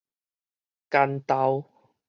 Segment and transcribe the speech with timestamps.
[0.89, 1.69] 關渡